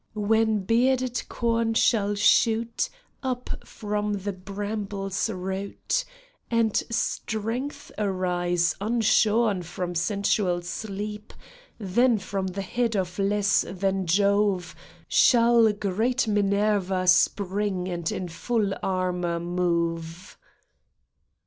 jy 0.15 0.19
When 0.21 0.63
bearded 0.63 1.21
corn 1.29 1.75
shall 1.75 2.15
shoot 2.15 2.89
Up 3.21 3.51
from 3.67 4.13
the 4.13 4.33
bramble's 4.33 5.29
root, 5.29 6.03
And 6.49 6.75
strength 6.89 7.91
arise 7.99 8.73
unshorn 8.81 9.61
from 9.61 9.93
sensual 9.93 10.63
sleep, 10.63 11.33
Then 11.77 12.17
from 12.17 12.47
the 12.47 12.63
head 12.63 12.95
of 12.95 13.19
less 13.19 13.63
than 13.69 14.07
Jove 14.07 14.75
Shall 15.07 15.71
great 15.71 16.27
Minerva 16.27 17.05
spring 17.05 17.87
and 17.87 18.11
in 18.11 18.27
full 18.27 18.73
armor 18.81 19.39
move. 19.39 20.35